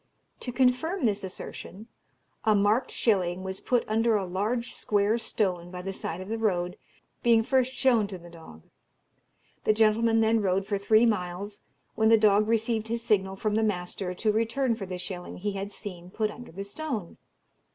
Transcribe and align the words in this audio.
To 0.39 0.51
confirm 0.51 1.03
this 1.03 1.23
assertion, 1.23 1.85
a 2.43 2.55
marked 2.55 2.89
shilling 2.89 3.43
was 3.43 3.59
put 3.59 3.87
under 3.87 4.15
a 4.15 4.25
large 4.25 4.73
square 4.73 5.19
stone 5.19 5.69
by 5.69 5.83
the 5.83 5.93
side 5.93 6.19
of 6.21 6.27
the 6.27 6.39
road, 6.39 6.75
being 7.21 7.43
first 7.43 7.71
shown 7.75 8.07
to 8.07 8.17
the 8.17 8.27
dog. 8.31 8.63
The 9.63 9.73
gentlemen 9.73 10.21
then 10.21 10.41
rode 10.41 10.65
for 10.65 10.79
three 10.79 11.05
miles, 11.05 11.61
when 11.93 12.09
the 12.09 12.17
dog 12.17 12.47
received 12.47 12.87
his 12.87 13.03
signal 13.03 13.35
from 13.35 13.53
the 13.53 13.61
master 13.61 14.15
to 14.15 14.31
return 14.31 14.73
for 14.73 14.87
the 14.87 14.97
shilling 14.97 15.37
he 15.37 15.51
had 15.51 15.71
seen 15.71 16.09
put 16.09 16.31
under 16.31 16.51
the 16.51 16.63
stone. 16.63 17.17